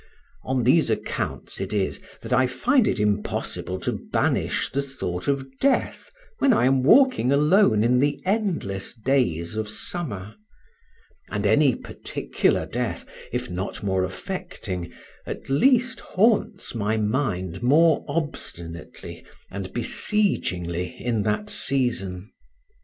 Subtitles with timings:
[0.43, 5.59] On these accounts it is that I find it impossible to banish the thought of
[5.59, 10.33] death when I am walking alone in the endless days of summer;
[11.29, 14.91] and any particular death, if not more affecting,
[15.27, 22.31] at least haunts my mind more obstinately and besiegingly in that season.